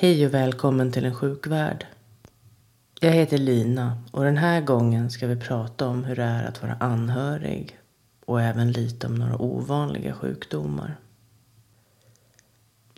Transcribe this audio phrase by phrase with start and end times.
[0.00, 1.86] Hej och välkommen till en sjukvärld.
[3.00, 6.62] Jag heter Lina och den här gången ska vi prata om hur det är att
[6.62, 7.78] vara anhörig
[8.24, 10.96] och även lite om några ovanliga sjukdomar.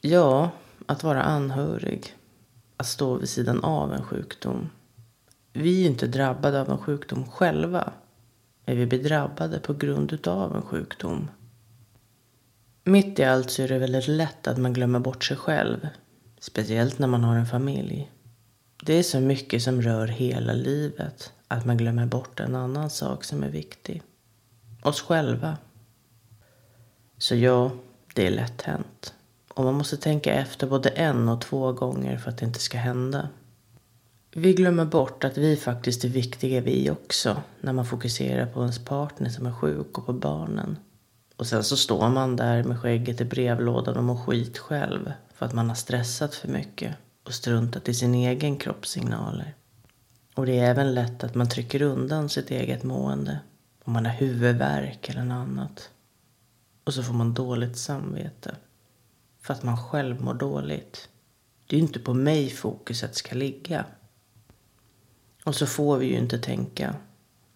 [0.01, 0.51] Ja,
[0.87, 2.17] att vara anhörig.
[2.77, 4.71] Att stå vid sidan av en sjukdom.
[5.53, 7.93] Vi är inte drabbade av en sjukdom själva.
[8.65, 11.31] Men vi blir drabbade på grund utav en sjukdom.
[12.85, 15.89] Mitt i allt så är det väldigt lätt att man glömmer bort sig själv.
[16.41, 18.11] Speciellt när man har en familj.
[18.83, 23.25] Det är så mycket som rör hela livet att man glömmer bort en annan sak
[23.25, 24.03] som är viktig.
[24.83, 25.57] Oss själva.
[27.19, 27.71] Så ja,
[28.15, 29.15] det är lätt hänt.
[29.49, 32.79] Och man måste tänka efter både en och två gånger för att det inte ska
[32.79, 33.29] hända.
[34.35, 38.85] Vi glömmer bort att vi faktiskt är viktiga vi också när man fokuserar på ens
[38.85, 40.77] partner som är sjuk och på barnen.
[41.41, 45.47] Och sen så står man där med skägget i brevlådan och mår skit själv för
[45.47, 49.55] att man har stressat för mycket och struntat i sin egen kroppssignaler.
[50.35, 53.41] Och det är även lätt att man trycker undan sitt eget mående
[53.85, 55.91] om man har huvudvärk eller något annat.
[56.85, 58.57] Och så får man dåligt samvete
[59.43, 61.09] för att man själv mår dåligt.
[61.67, 63.85] Det är ju inte på mig fokuset ska ligga.
[65.45, 66.95] Och så får vi ju inte tänka.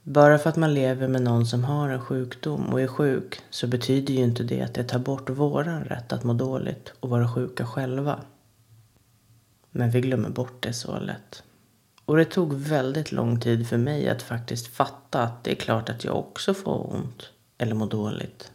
[0.07, 3.67] Bara för att man lever med någon som har en sjukdom och är sjuk så
[3.67, 7.35] betyder ju inte det att det tar bort våran rätt att må dåligt och vara
[7.35, 8.21] sjuka själva.
[9.71, 11.43] Men vi glömmer bort det så lätt.
[12.05, 15.89] Och det tog väldigt lång tid för mig att faktiskt fatta att det är klart
[15.89, 18.51] att jag också får ont eller mår dåligt.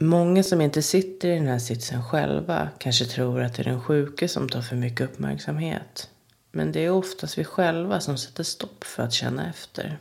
[0.00, 3.82] Många som inte sitter i den här sitsen själva kanske tror att det är den
[3.82, 6.10] sjuke som tar för mycket uppmärksamhet.
[6.52, 9.98] Men det är oftast vi själva som sätter stopp för att känna efter.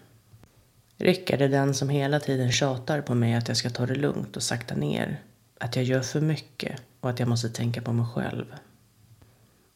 [1.02, 4.36] Rickard är den som hela tiden tjatar på mig att jag ska ta det lugnt
[4.36, 5.21] och sakta ner.
[5.60, 8.45] Att jag gör för mycket och att jag måste tänka på mig själv.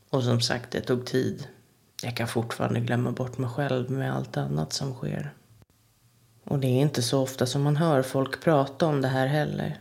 [0.09, 1.47] Och som sagt, det tog tid.
[2.03, 5.33] Jag kan fortfarande glömma bort mig själv med allt annat som sker.
[6.44, 9.79] Och det är inte så ofta som man hör folk prata om det här heller.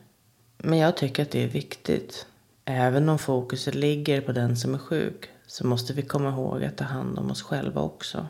[0.58, 2.26] Men jag tycker att det är viktigt.
[2.64, 6.76] Även om fokuset ligger på den som är sjuk så måste vi komma ihåg att
[6.76, 8.26] ta hand om oss själva också.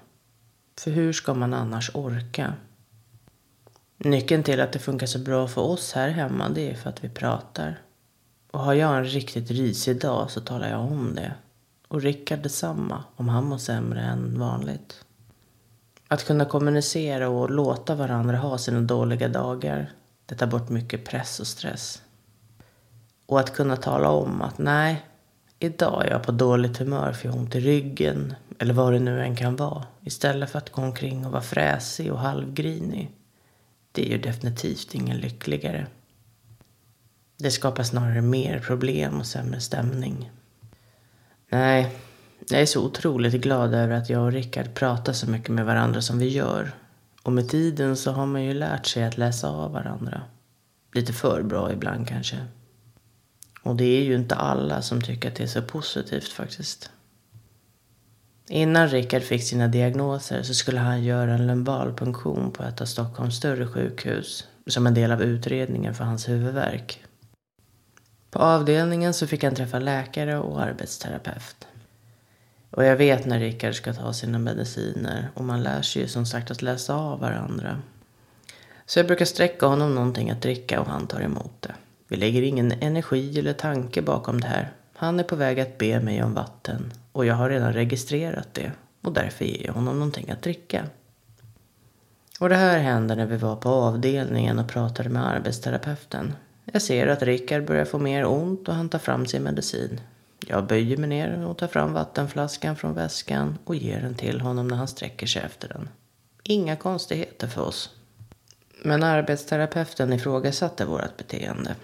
[0.80, 2.54] För hur ska man annars orka?
[4.04, 7.04] Nyckeln till att det funkar så bra för oss här hemma det är för att
[7.04, 7.78] vi pratar.
[8.50, 11.32] Och har jag en riktigt risig dag så talar jag om det.
[11.88, 15.04] Och Rickard detsamma om han mår sämre än vanligt.
[16.08, 19.92] Att kunna kommunicera och låta varandra ha sina dåliga dagar,
[20.26, 22.02] det tar bort mycket press och stress.
[23.26, 25.06] Och att kunna tala om att nej,
[25.58, 28.98] idag är jag på dåligt humör för jag har ont i ryggen eller vad det
[28.98, 29.86] nu än kan vara.
[30.00, 33.10] Istället för att gå omkring och vara fräsig och halvgrinig.
[33.92, 35.86] Det är ju definitivt ingen lyckligare.
[37.36, 40.30] Det skapar snarare mer problem och sämre stämning.
[41.50, 41.96] Nej,
[42.48, 46.00] jag är så otroligt glad över att jag och Rickard pratar så mycket med varandra
[46.02, 46.72] som vi gör.
[47.22, 50.22] Och med tiden så har man ju lärt sig att läsa av varandra.
[50.94, 52.46] Lite för bra ibland kanske.
[53.62, 56.90] Och det är ju inte alla som tycker att det är så positivt faktiskt.
[58.54, 63.36] Innan Rickard fick sina diagnoser så skulle han göra en lumbalpunktion på ett av Stockholms
[63.36, 67.04] större sjukhus som en del av utredningen för hans huvudvärk.
[68.30, 71.66] På avdelningen så fick han träffa läkare och arbetsterapeut.
[72.70, 76.26] Och jag vet när Rickard ska ta sina mediciner och man lär sig ju som
[76.26, 77.82] sagt att läsa av varandra.
[78.86, 81.74] Så jag brukar sträcka honom någonting att dricka och han tar emot det.
[82.08, 84.72] Vi lägger ingen energi eller tanke bakom det här.
[84.94, 88.72] Han är på väg att be mig om vatten och jag har redan registrerat det
[89.00, 90.84] och därför ger jag honom någonting att dricka.
[92.40, 96.34] Och det här händer när vi var på avdelningen och pratade med arbetsterapeuten.
[96.64, 100.00] Jag ser att Rickard börjar få mer ont och han tar fram sin medicin.
[100.46, 104.68] Jag böjer mig ner och tar fram vattenflaskan från väskan och ger den till honom
[104.68, 105.88] när han sträcker sig efter den.
[106.42, 107.90] Inga konstigheter för oss.
[108.84, 111.74] Men arbetsterapeuten ifrågasatte vårt beteende.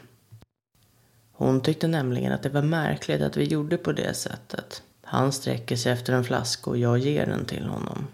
[1.32, 4.82] Hon tyckte nämligen att det var märkligt att vi gjorde på det sättet.
[5.10, 8.06] Han sträcker sig efter en flaska och jag ger den till honom.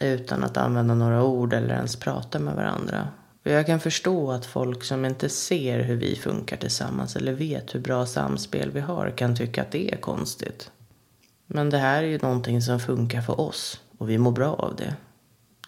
[0.00, 3.08] Utan att använda några ord eller ens prata med varandra.
[3.44, 7.74] Och jag kan förstå att folk som inte ser hur vi funkar tillsammans eller vet
[7.74, 10.70] hur bra samspel vi har kan tycka att det är konstigt.
[11.46, 14.76] Men det här är ju någonting som funkar för oss och vi mår bra av
[14.76, 14.94] det.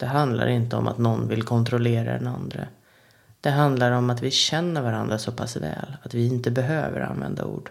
[0.01, 2.67] Det handlar inte om att någon vill kontrollera den andra.
[3.41, 7.45] Det handlar om att vi känner varandra så pass väl att vi inte behöver använda
[7.45, 7.71] ord.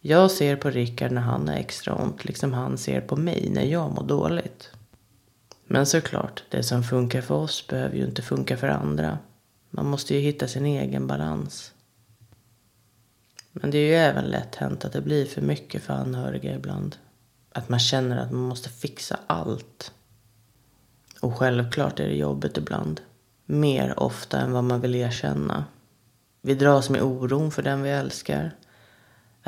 [0.00, 3.64] Jag ser på Rickard när han har extra ont, liksom han ser på mig när
[3.64, 4.70] jag mår dåligt.
[5.66, 9.18] Men såklart, det som funkar för oss behöver ju inte funka för andra.
[9.70, 11.72] Man måste ju hitta sin egen balans.
[13.52, 16.96] Men det är ju även lätt hänt att det blir för mycket för anhöriga ibland.
[17.52, 19.92] Att man känner att man måste fixa allt.
[21.20, 23.00] Och självklart är det jobbigt ibland.
[23.44, 25.64] Mer ofta än vad man vill erkänna.
[26.42, 28.54] Vi dras med oron för den vi älskar.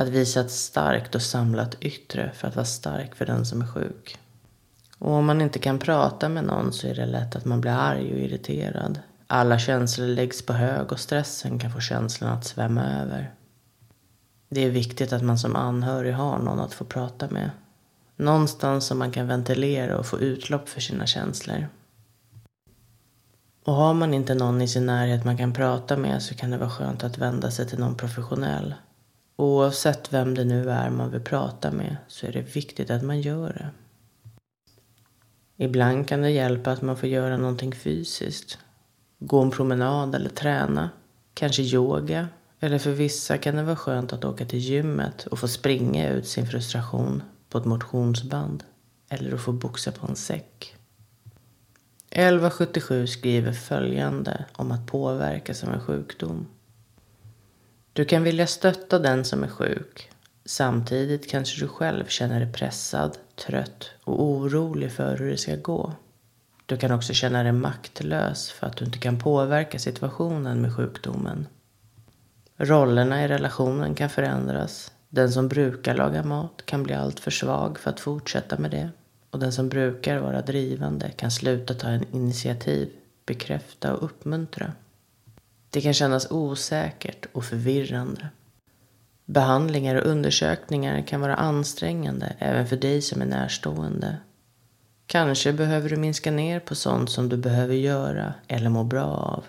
[0.01, 3.67] Att visa ett starkt och samlat yttre för att vara stark för den som är
[3.67, 4.19] sjuk.
[4.99, 7.73] Och om man inte kan prata med någon så är det lätt att man blir
[7.73, 9.01] arg och irriterad.
[9.27, 13.35] Alla känslor läggs på hög och stressen kan få känslan att svämma över.
[14.49, 17.51] Det är viktigt att man som anhörig har någon att få prata med.
[18.17, 21.69] Någonstans som man kan ventilera och få utlopp för sina känslor.
[23.65, 26.59] Och har man inte någon i sin närhet man kan prata med så kan det
[26.59, 28.75] vara skönt att vända sig till någon professionell.
[29.41, 33.21] Oavsett vem det nu är man vill prata med så är det viktigt att man
[33.21, 33.71] gör det.
[35.65, 38.59] Ibland kan det hjälpa att man får göra någonting fysiskt.
[39.19, 40.91] Gå en promenad eller träna.
[41.35, 42.29] Kanske yoga.
[42.61, 46.27] Eller för vissa kan det vara skönt att åka till gymmet och få springa ut
[46.27, 48.65] sin frustration på ett motionsband.
[49.09, 50.77] Eller att få boxa på en säck.
[52.11, 56.47] 1177 skriver följande om att påverkas av en sjukdom.
[57.93, 60.11] Du kan vilja stötta den som är sjuk.
[60.45, 65.93] Samtidigt kanske du själv känner dig pressad, trött och orolig för hur det ska gå.
[66.67, 71.47] Du kan också känna dig maktlös för att du inte kan påverka situationen med sjukdomen.
[72.57, 74.93] Rollerna i relationen kan förändras.
[75.09, 78.91] Den som brukar laga mat kan bli alltför svag för att fortsätta med det.
[79.31, 82.89] Och den som brukar vara drivande kan sluta ta en initiativ,
[83.27, 84.73] bekräfta och uppmuntra.
[85.71, 88.29] Det kan kännas osäkert och förvirrande.
[89.25, 94.17] Behandlingar och undersökningar kan vara ansträngande även för dig som är närstående.
[95.07, 99.45] Kanske behöver du minska ner på sånt som du behöver göra eller må bra av.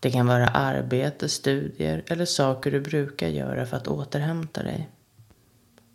[0.00, 4.88] Det kan vara arbete, studier eller saker du brukar göra för att återhämta dig.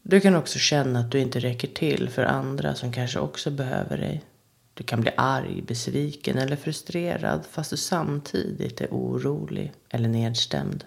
[0.03, 3.97] Du kan också känna att du inte räcker till för andra som kanske också behöver
[3.97, 4.23] dig.
[4.81, 10.85] Du kan bli arg, besviken eller frustrerad fast du samtidigt är orolig eller nedstämd.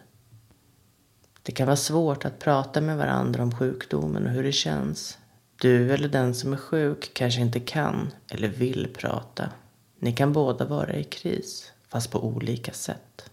[1.42, 5.18] Det kan vara svårt att prata med varandra om sjukdomen och hur det känns.
[5.56, 9.50] Du eller den som är sjuk kanske inte kan eller vill prata.
[9.98, 13.30] Ni kan båda vara i kris, fast på olika sätt.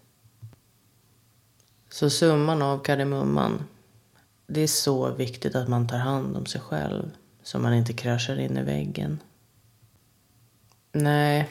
[1.90, 3.64] Så summan av kardemumman.
[4.46, 7.10] Det är så viktigt att man tar hand om sig själv
[7.42, 9.18] så man inte kraschar in i väggen.
[10.94, 11.48] Nej,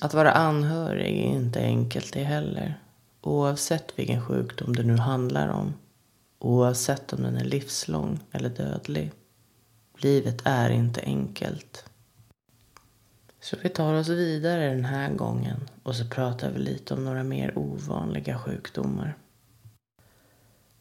[0.00, 2.80] att vara anhörig är inte enkelt det heller.
[3.20, 5.74] Oavsett vilken sjukdom det nu handlar om.
[6.38, 9.12] Oavsett om den är livslång eller dödlig.
[9.98, 11.84] Livet är inte enkelt.
[13.40, 17.22] Så vi tar oss vidare den här gången och så pratar vi lite om några
[17.22, 19.16] mer ovanliga sjukdomar.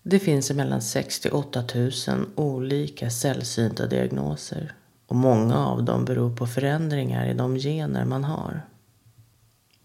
[0.03, 1.91] Det finns mellan 6 till 8 000
[2.35, 4.73] olika sällsynta diagnoser
[5.11, 8.61] och många av dem beror på förändringar i de gener man har.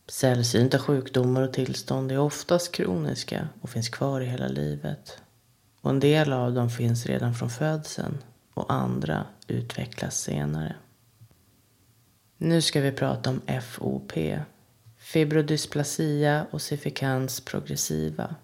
[0.08, 5.18] Sällsynta sjukdomar och tillstånd är oftast kroniska och finns kvar i hela livet.
[5.80, 8.18] Och en del av dem finns redan från födseln
[8.54, 10.76] och andra utvecklas senare.
[12.36, 14.12] Nu ska vi prata om FOP,
[14.98, 18.34] fibrodysplasia ossificans progressiva.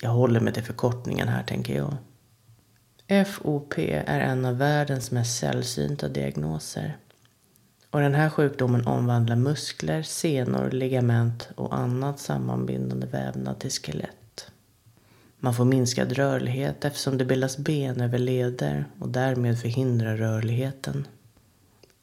[0.00, 1.96] Jag håller mig till förkortningen här tänker jag.
[3.26, 6.96] FOP är en av världens mest sällsynta diagnoser.
[7.90, 14.46] Och den här sjukdomen omvandlar muskler, senor, ligament och annat sammanbindande vävnad till skelett.
[15.38, 21.06] Man får minskad rörlighet eftersom det bildas ben över leder och därmed förhindrar rörligheten.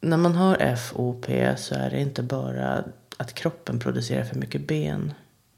[0.00, 1.26] När man har FOP
[1.56, 2.84] så är det inte bara
[3.16, 5.14] att kroppen producerar för mycket ben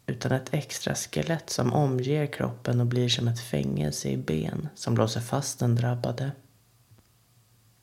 [0.07, 4.97] utan ett extra skelett som omger kroppen och blir som ett fängelse i ben som
[4.97, 6.31] låser fast den drabbade.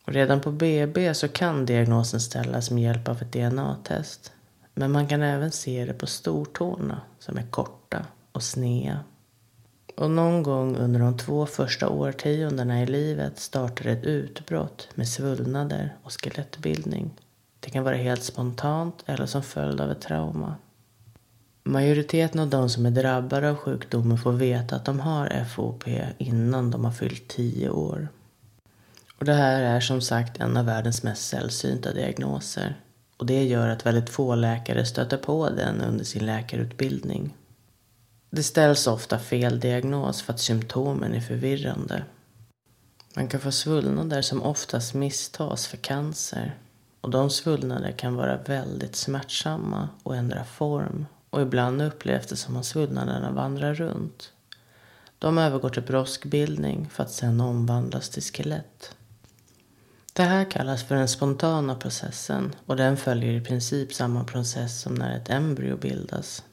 [0.05, 4.33] Och redan på BB så kan diagnosen ställas med hjälp av ett DNA-test.
[4.73, 8.99] Men man kan även se det på stortårna som är korta och snea.
[9.95, 15.95] Och någon gång under de två första årtiondena i livet startar ett utbrott med svullnader
[16.03, 17.11] och skelettbildning.
[17.59, 20.55] Det kan vara helt spontant eller som följd av ett trauma.
[21.63, 25.83] Majoriteten av de som är drabbade av sjukdomen får veta att de har FOP
[26.17, 28.07] innan de har fyllt 10 år.
[29.19, 32.81] Och det här är som sagt en av världens mest sällsynta diagnoser.
[33.17, 37.35] Och det gör att väldigt få läkare stöter på den under sin läkarutbildning.
[38.29, 42.03] Det ställs ofta fel diagnos för att symptomen är förvirrande.
[43.15, 46.57] Man kan få svullnader som oftast misstas för cancer.
[47.01, 52.57] Och de svullnader kan vara väldigt smärtsamma och ändra form och ibland upplevs det som
[52.57, 54.33] att svullnaderna vandrar runt.
[55.19, 58.95] De övergår till broskbildning för att sedan omvandlas till skelett.
[60.13, 64.95] Det här kallas för den spontana processen och den följer i princip samma process som
[64.95, 66.43] när ett embryo bildas.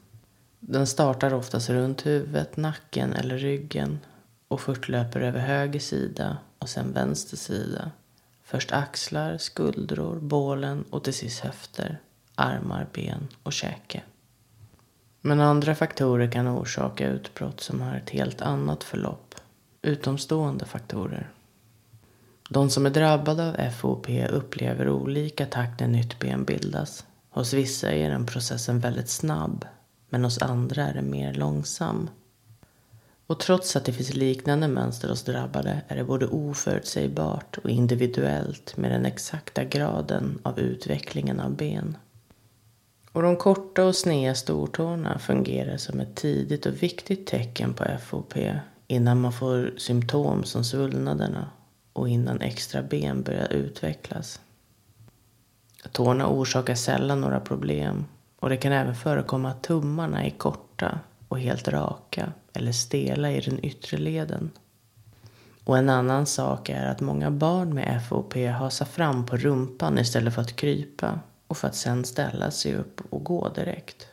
[0.60, 3.98] Den startar oftast runt huvudet, nacken eller ryggen
[4.48, 7.90] och fortlöper över höger sida och sen vänster sida.
[8.44, 12.00] Först axlar, skuldror, bålen och till sist höfter,
[12.34, 14.02] armar, ben och käke.
[15.26, 19.34] Men andra faktorer kan orsaka utbrott som har ett helt annat förlopp.
[19.82, 21.30] Utomstående faktorer.
[22.50, 27.06] De som är drabbade av FOP upplever olika takt när nytt ben bildas.
[27.30, 29.64] Hos vissa är den processen väldigt snabb,
[30.08, 32.10] men hos andra är den mer långsam.
[33.26, 38.76] Och trots att det finns liknande mönster hos drabbade är det både oförutsägbart och individuellt
[38.76, 41.96] med den exakta graden av utvecklingen av ben.
[43.16, 48.34] Och de korta och sneda stortårna fungerar som ett tidigt och viktigt tecken på FOP
[48.86, 51.50] innan man får symptom som svullnaderna
[51.92, 54.40] och innan extra ben börjar utvecklas.
[55.92, 58.04] Tårna orsakar sällan några problem
[58.40, 63.40] och det kan även förekomma att tummarna är korta och helt raka eller stela i
[63.40, 64.50] den yttre leden.
[65.64, 70.34] Och en annan sak är att många barn med FOP hasar fram på rumpan istället
[70.34, 74.06] för att krypa och för att sen ställa sig upp och gå direkt.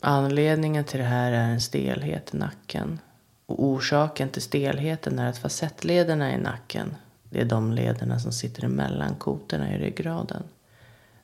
[0.00, 2.98] Anledningen till det här är en stelhet i nacken.
[3.46, 6.96] Och orsaken till stelheten är att facettlederna i nacken,
[7.30, 10.42] det är de lederna som sitter emellan kotorna i ryggraden.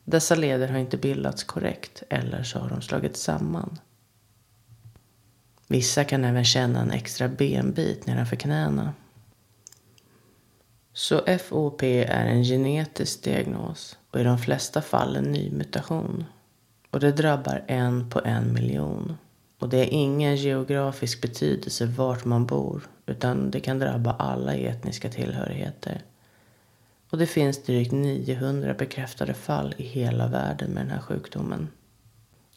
[0.05, 3.79] Dessa leder har inte bildats korrekt eller så har de slagits samman.
[5.67, 8.95] Vissa kan även känna en extra benbit nedanför knäna.
[10.93, 16.25] Så FOP är en genetisk diagnos och i de flesta fall en ny mutation.
[16.91, 19.17] Och det drabbar en på en miljon.
[19.59, 25.09] Och det är ingen geografisk betydelse vart man bor utan det kan drabba alla etniska
[25.09, 26.03] tillhörigheter.
[27.11, 31.69] Och det finns drygt 900 bekräftade fall i hela världen med den här sjukdomen.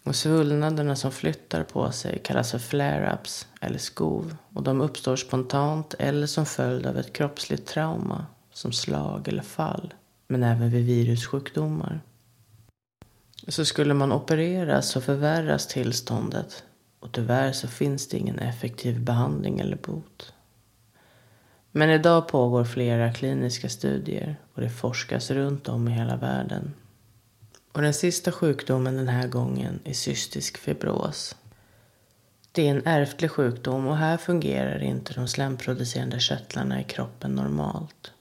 [0.04, 5.94] Och svullnaderna som flyttar på sig kallas för flare-ups eller skov och de uppstår spontant
[6.00, 9.94] eller som följd av ett kroppsligt trauma som slag eller fall
[10.28, 12.02] men även vid virussjukdomar.
[13.48, 16.64] Så skulle man opereras så förvärras tillståndet
[17.00, 20.34] och tyvärr så finns det ingen effektiv behandling eller bot.
[21.72, 26.74] Men idag pågår flera kliniska studier och det forskas runt om i hela världen.
[27.72, 31.36] Och den sista sjukdomen den här gången är cystisk fibros.
[32.52, 38.12] Det är en ärftlig sjukdom och här fungerar inte de slemproducerande körtlarna i kroppen normalt.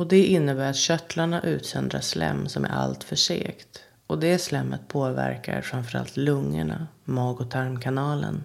[0.00, 3.82] Och det innebär att körtlarna utsöndrar slem som är alltför segt.
[4.06, 8.44] Och det slemmet påverkar framförallt lungorna, mag och tarmkanalen.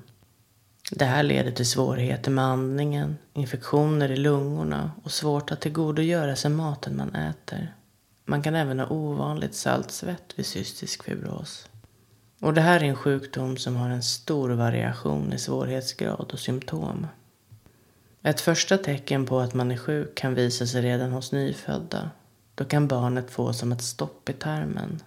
[0.92, 6.52] Det här leder till svårigheter med andningen, infektioner i lungorna och svårt att tillgodogöra sig
[6.52, 7.76] maten man äter.
[8.26, 11.70] Man kan även ha ovanligt salt svett vid cystisk fibros.
[12.42, 17.08] Och det här är en sjukdom som har en stor variation i svårighetsgrad och symptom.
[18.26, 22.12] Ett första tecken på att man är sjuk kan visa sig redan hos nyfödda.
[22.56, 25.00] Då kan barnet få som ett stopp i tarmen.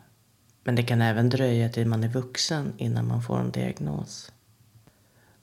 [0.64, 4.32] Men det kan även dröja till man är vuxen innan man får en diagnos.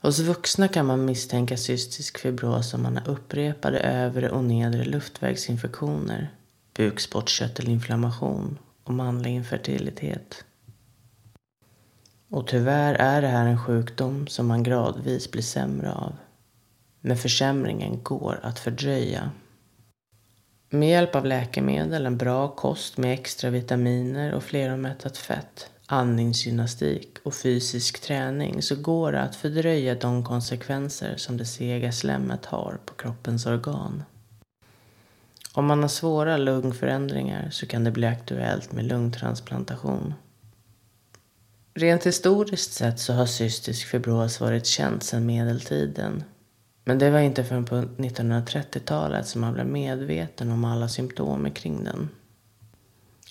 [0.01, 6.31] Hos vuxna kan man misstänka cystisk fibros om man har upprepade övre och nedre luftvägsinfektioner,
[6.73, 10.45] bukspottkörtelinflammation och manlig infertilitet.
[12.29, 16.15] Och tyvärr är det här en sjukdom som man gradvis blir sämre av.
[17.07, 19.31] Men försämringen går att fördröja.
[20.69, 27.35] Med hjälp av läkemedel, en bra kost med extra vitaminer och fleromättat fett, andningsgymnastik och
[27.35, 32.93] fysisk träning så går det att fördröja de konsekvenser som det sega slemmet har på
[32.93, 34.03] kroppens organ.
[35.53, 40.13] Om man har svåra lungförändringar så kan det bli aktuellt med lungtransplantation.
[41.73, 46.23] Rent historiskt sett så har cystisk fibros varit känt sedan medeltiden
[46.85, 51.83] men det var inte förrän på 1930-talet som man blev medveten om alla symptom kring
[51.83, 52.09] den.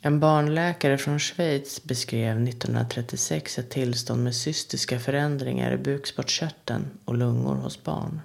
[0.03, 7.55] En barnläkare från Schweiz beskrev 1936 ett tillstånd med cystiska förändringar i bukspottkörteln och lungor
[7.55, 8.21] hos barn.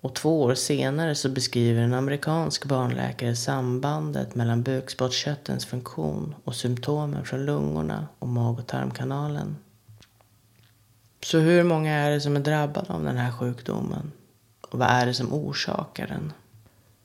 [0.00, 7.24] Och två år senare så beskriver en amerikansk barnläkare sambandet mellan bukspottkörtelns funktion och symptomen
[7.24, 9.56] från lungorna och mag och tarmkanalen.
[11.22, 14.12] Så hur många är det som är drabbade av den här sjukdomen?
[14.70, 16.32] Och vad är det som orsakar den?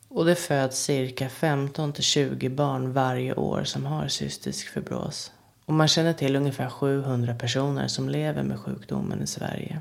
[0.07, 5.31] Och det föds cirka 15 till 20 barn varje år som har cystisk fibros.
[5.65, 9.79] Och man känner till ungefär 700 personer som lever med sjukdomen i Sverige.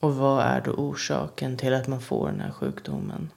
[0.00, 3.30] Och vad är då orsaken till att man får den här sjukdomen?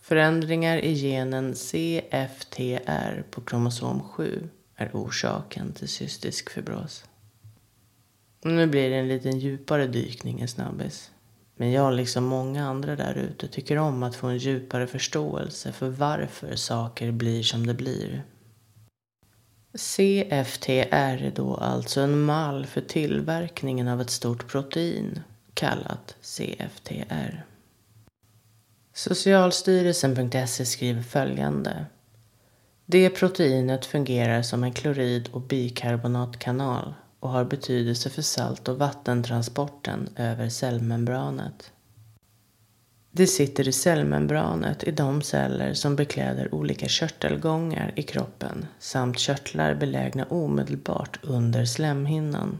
[0.00, 7.04] Förändringar i genen CFTR på kromosom 7 är orsaken till cystisk fibros.
[8.42, 11.10] Och Nu blir det en liten djupare dykning i snabbis.
[11.56, 15.88] Men jag liksom många andra där ute tycker om att få en djupare förståelse för
[15.88, 18.22] varför saker blir som det blir.
[19.74, 25.22] CFTR är då alltså en mall för tillverkningen av ett stort protein
[25.54, 27.44] kallat CFTR.
[28.94, 31.86] Socialstyrelsen.se skriver följande.
[32.86, 36.94] Det proteinet fungerar som en klorid och bikarbonatkanal
[37.26, 41.72] och har betydelse för salt och vattentransporten över cellmembranet.
[43.10, 49.74] Det sitter i cellmembranet i de celler som bekläder olika körtelgångar i kroppen samt körtlar
[49.74, 52.58] belägna omedelbart under slemhinnan.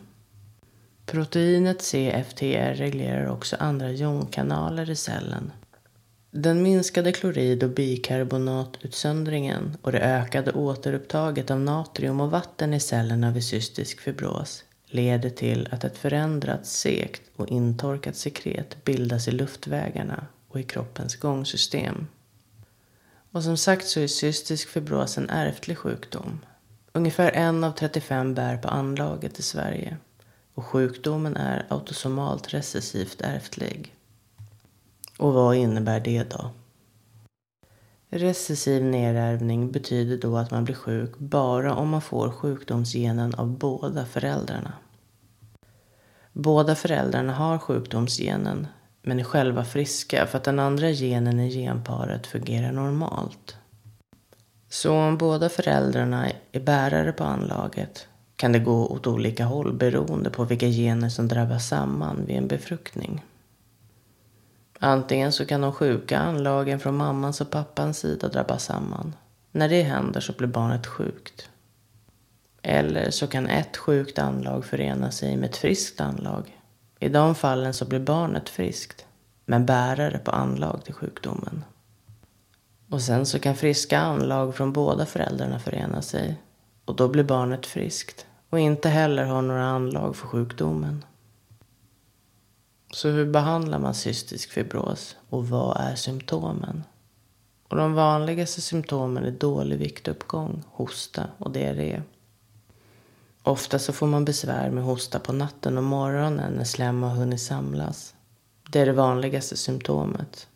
[1.07, 5.53] Proteinet CFTR reglerar också andra jonkanaler i cellen
[6.37, 13.31] den minskade klorid och bikarbonatutsöndringen och det ökade återupptaget av natrium och vatten i cellerna
[13.31, 20.27] vid cystisk fibros leder till att ett förändrat sekt och intorkat sekret bildas i luftvägarna
[20.49, 22.07] och i kroppens gångsystem.
[23.33, 26.41] Och som sagt så är cystisk fibros en ärftlig sjukdom.
[26.93, 29.97] Ungefär en av 35 bär på anlaget i Sverige
[30.55, 33.96] och sjukdomen är autosomalt recessivt ärftlig.
[35.19, 36.51] Och vad innebär det då?
[38.11, 44.07] Recessiv nerärvning betyder då att man blir sjuk bara om man får sjukdomsgenen av båda
[44.07, 44.73] föräldrarna.
[46.33, 48.67] Båda föräldrarna har sjukdomsgenen
[49.03, 53.57] men är själva friska för att den andra genen i genparet fungerar normalt.
[54.69, 60.31] Så om båda föräldrarna är bärare på anlaget kan det gå åt olika håll beroende
[60.31, 63.23] på vilka gener som drabbas samman vid en befruktning.
[64.79, 69.15] Antingen så kan de sjuka anlagen från mammans och pappans sida drabba samman.
[69.53, 71.49] När det händer så blir barnet sjukt.
[72.63, 76.57] Eller så kan ett sjukt anlag förena sig med ett friskt anlag.
[76.99, 79.07] I de fallen så blir barnet friskt,
[79.45, 81.65] men bärare på anlag till sjukdomen.
[82.91, 86.37] Och sen så kan friska anlag från båda föräldrarna förena sig.
[86.85, 91.05] Och då blir barnet friskt och inte heller har några anlag för sjukdomen.
[92.91, 96.85] Så hur behandlar man cystisk fibros och vad är symptomen?
[97.69, 102.03] Och de vanligaste symptomen är dålig viktuppgång, hosta och diarré.
[103.43, 107.41] Ofta så får man besvär med hosta på natten och morgonen när slem har hunnit
[107.41, 108.15] samlas.
[108.71, 110.49] Det är det vanligaste symptomet.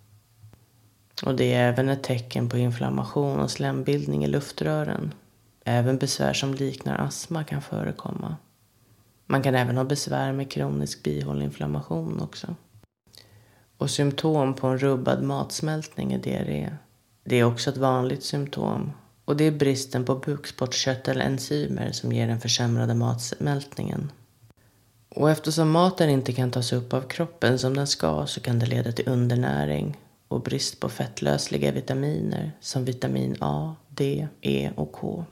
[1.23, 5.15] Och det är även ett tecken på inflammation och slembildning i luftrören.
[5.65, 8.37] Även besvär som liknar astma kan förekomma.
[9.31, 12.55] Man kan även ha besvär med kronisk bihåleinflammation också.
[13.77, 16.71] Och symptom på en rubbad matsmältning är diarré.
[17.25, 18.93] Det är också ett vanligt symptom
[19.25, 24.13] och det är bristen på bukspottkörtelenzymer som ger den försämrade matsmältningen.
[25.09, 28.67] Och eftersom maten inte kan tas upp av kroppen som den ska så kan det
[28.67, 29.97] leda till undernäring
[30.29, 35.25] och brist på fettlösliga vitaminer som vitamin A, D, E och K.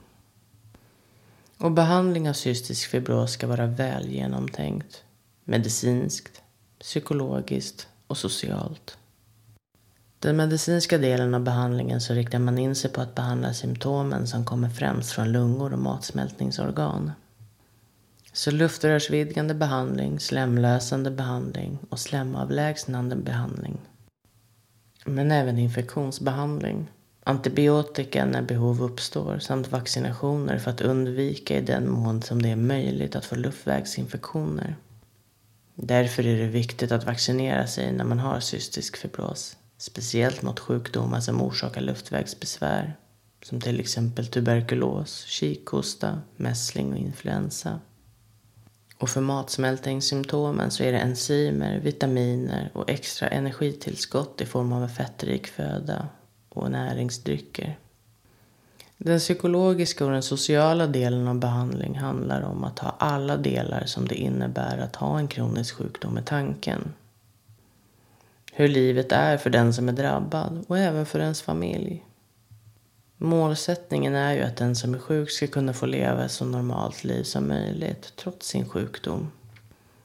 [1.60, 5.04] Och behandling av cystisk fibros ska vara väl genomtänkt.
[5.44, 6.42] Medicinskt,
[6.80, 8.98] psykologiskt och socialt.
[10.18, 14.44] Den medicinska delen av behandlingen så riktar man in sig på att behandla symptomen som
[14.44, 17.12] kommer främst från lungor och matsmältningsorgan.
[18.32, 23.78] Så luftrörsvidgande behandling, slemlösande behandling och slemavlägsnande behandling.
[25.04, 26.88] Men även infektionsbehandling
[27.28, 32.56] antibiotika när behov uppstår samt vaccinationer för att undvika i den mån som det är
[32.56, 34.76] möjligt att få luftvägsinfektioner.
[35.74, 41.20] Därför är det viktigt att vaccinera sig när man har cystisk fibros, speciellt mot sjukdomar
[41.20, 42.96] som orsakar luftvägsbesvär,
[43.42, 47.80] som till exempel tuberkulos, kikhosta, mässling och influensa.
[48.98, 54.88] Och för matsmältningssymptomen så är det enzymer, vitaminer och extra energitillskott i form av en
[54.88, 56.08] fettrik föda
[56.48, 57.78] och näringsdrycker.
[58.96, 64.08] Den psykologiska och den sociala delen av behandling handlar om att ha alla delar som
[64.08, 66.94] det innebär att ha en kronisk sjukdom i tanken.
[68.52, 72.04] Hur livet är för den som är drabbad och även för ens familj.
[73.16, 77.04] Målsättningen är ju att den som är sjuk ska kunna få leva ett så normalt
[77.04, 79.30] liv som möjligt trots sin sjukdom.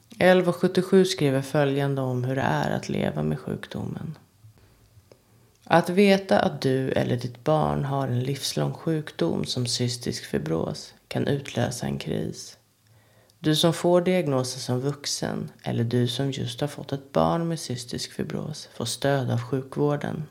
[0.10, 4.17] 1177 skriver följande om hur det är att leva med sjukdomen.
[5.74, 11.28] Att veta att du eller ditt barn har en livslång sjukdom som cystisk fibros kan
[11.28, 12.58] utlösa en kris.
[13.40, 17.60] Du som får diagnosen som vuxen eller du som just har fått ett barn med
[17.60, 20.24] cystisk fibros får stöd av sjukvården.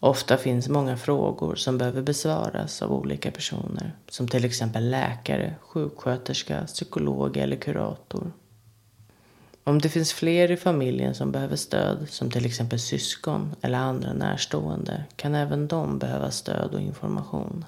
[0.00, 6.66] Ofta finns många frågor som behöver besvaras av olika personer som till exempel läkare, sjuksköterska,
[6.66, 8.32] psykolog eller kurator.
[9.68, 14.12] Om det finns fler i familjen som behöver stöd, som till exempel syskon eller andra
[14.12, 17.64] närstående, kan även de behöva stöd och information.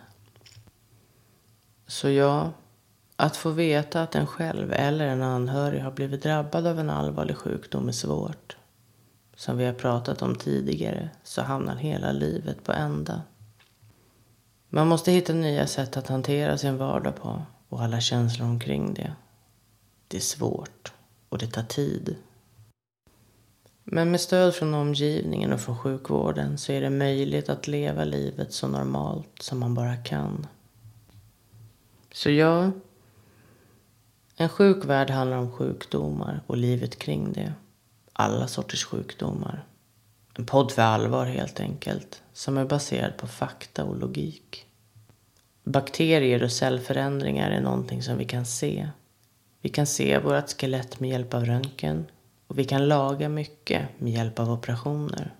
[1.86, 2.52] Så ja,
[3.16, 7.36] att få veta att en själv eller en anhörig har blivit drabbad av en allvarlig
[7.36, 8.56] sjukdom är svårt.
[9.36, 13.22] Som vi har pratat om tidigare så hamnar hela livet på ända.
[14.68, 19.12] Man måste hitta nya sätt att hantera sin vardag på och alla känslor omkring det.
[20.08, 20.92] Det är svårt
[21.30, 22.16] och det tar tid.
[23.84, 28.52] Men med stöd från omgivningen och från sjukvården så är det möjligt att leva livet
[28.52, 30.46] så normalt som man bara kan.
[32.12, 32.70] Så ja,
[34.36, 37.52] en sjuk värld handlar om sjukdomar och livet kring det.
[38.12, 39.64] Alla sorters sjukdomar.
[40.34, 44.66] En podd för allvar helt enkelt, som är baserad på fakta och logik.
[45.64, 48.88] Bakterier och cellförändringar är någonting som vi kan se.
[49.60, 52.06] Vi kan se vårt skelett med hjälp av röntgen
[52.46, 55.34] och vi kan laga mycket med hjälp av operationer.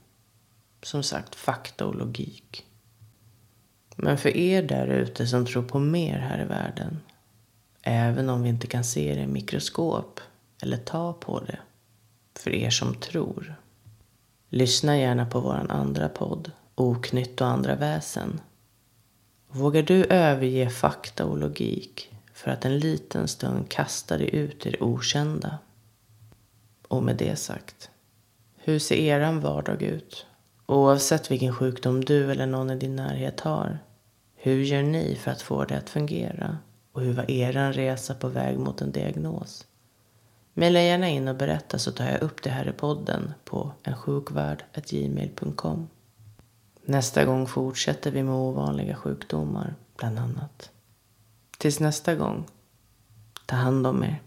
[0.82, 2.66] Som sagt, fakta och logik.
[3.96, 7.00] Men för er där ute som tror på mer här i världen,
[7.82, 10.20] även om vi inte kan se det i mikroskop
[10.62, 11.58] eller ta på det,
[12.38, 13.54] för er som tror.
[14.48, 18.40] Lyssna gärna på vår andra podd, Oknytt och andra väsen.
[19.48, 24.70] Vågar du överge fakta och logik för att en liten stund kasta dig ut i
[24.70, 25.58] det okända?
[26.88, 27.90] Och med det sagt,
[28.56, 30.26] hur ser eran vardag ut?
[30.66, 33.78] Oavsett vilken sjukdom du eller någon i din närhet har.
[34.34, 36.58] Hur gör ni för att få det att fungera?
[36.92, 39.66] Och hur var eran resa på väg mot en diagnos?
[40.54, 45.88] Maila gärna in och berätta så tar jag upp det här i podden på ensjukvärld.gmail.com.
[46.84, 50.70] Nästa gång fortsätter vi med ovanliga sjukdomar, bland annat.
[51.60, 52.46] Tills nästa gång,
[53.46, 54.22] ta hand om er.